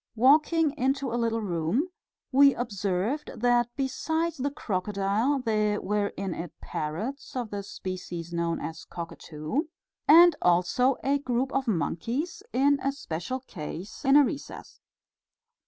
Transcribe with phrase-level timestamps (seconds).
[0.15, 1.89] Walking into a little room,
[2.31, 8.59] we observed that besides the crocodile there were in it parrots of the species known
[8.59, 9.65] as cockatoo,
[10.07, 14.79] and also a group of monkeys in a special case in a recess.